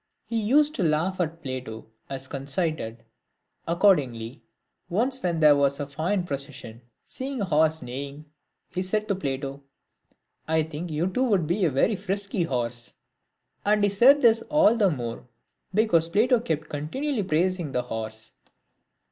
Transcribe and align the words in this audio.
He 0.25 0.41
used 0.41 0.73
to 0.73 0.83
laugh 0.83 1.21
at 1.21 1.43
Plato 1.43 1.85
as 2.09 2.27
conceited; 2.27 3.03
accordingly, 3.67 4.41
once 4.89 5.21
when 5.21 5.39
there 5.39 5.55
was 5.55 5.79
a 5.79 5.85
fine 5.85 6.23
proces 6.25 6.55
sion, 6.55 6.81
seeing 7.05 7.39
a 7.39 7.45
horse 7.45 7.83
neighing, 7.83 8.25
he 8.71 8.81
said 8.81 9.07
to 9.09 9.13
Plato," 9.13 9.61
I 10.57 10.63
think 10.63 10.89
you 10.89 11.05
too 11.05 11.25
would 11.25 11.45
be 11.45 11.65
a 11.65 11.69
very 11.69 11.95
frisky 11.95 12.41
horse:" 12.41 12.95
and 13.63 13.83
he 13.83 13.91
said 13.91 14.23
this 14.23 14.41
all 14.49 14.75
the 14.75 14.89
more, 14.89 15.27
because 15.71 16.09
Plato 16.09 16.39
kept 16.39 16.67
continually 16.67 17.21
praising 17.21 17.71
the 17.71 17.83
horse. 17.83 18.33